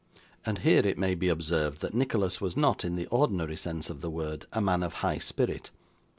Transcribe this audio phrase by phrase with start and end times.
[0.47, 4.01] And here it may be observed, that Nicholas was not, in the ordinary sense of
[4.01, 5.69] the word, a young man of high spirit.